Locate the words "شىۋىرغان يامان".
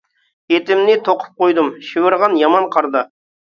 1.91-2.67